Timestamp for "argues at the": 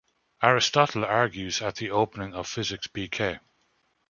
1.05-1.91